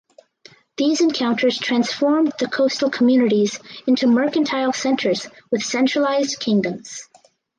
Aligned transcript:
These 0.77 1.01
encounters 1.01 1.59
transformed 1.59 2.33
the 2.39 2.47
coastal 2.47 2.89
communities 2.89 3.59
into 3.85 4.07
mercantile 4.07 4.73
centers 4.73 5.27
within 5.51 5.63
centralized 5.69 6.39
kingdoms. 6.39 7.07